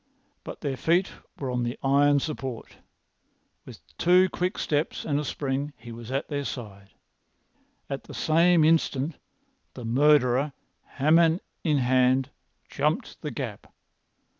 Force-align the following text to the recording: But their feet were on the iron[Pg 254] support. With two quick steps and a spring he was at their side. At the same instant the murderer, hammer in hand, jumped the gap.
But 0.43 0.61
their 0.61 0.77
feet 0.77 1.09
were 1.37 1.51
on 1.51 1.61
the 1.61 1.77
iron[Pg 1.83 2.21
254] 2.21 2.21
support. 2.25 2.77
With 3.67 3.85
two 3.99 4.29
quick 4.29 4.57
steps 4.57 5.05
and 5.05 5.19
a 5.19 5.23
spring 5.23 5.73
he 5.77 5.91
was 5.91 6.09
at 6.11 6.27
their 6.27 6.43
side. 6.43 6.95
At 7.87 8.05
the 8.05 8.15
same 8.15 8.63
instant 8.63 9.17
the 9.75 9.85
murderer, 9.85 10.53
hammer 10.93 11.37
in 11.63 11.77
hand, 11.77 12.31
jumped 12.67 13.21
the 13.21 13.29
gap. 13.29 13.71